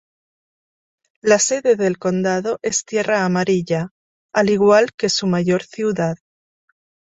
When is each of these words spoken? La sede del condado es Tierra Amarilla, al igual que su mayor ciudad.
La 1.21 1.37
sede 1.37 1.75
del 1.75 1.99
condado 1.99 2.57
es 2.63 2.85
Tierra 2.85 3.23
Amarilla, 3.23 3.91
al 4.33 4.49
igual 4.49 4.93
que 4.97 5.09
su 5.09 5.27
mayor 5.27 5.61
ciudad. 5.61 6.15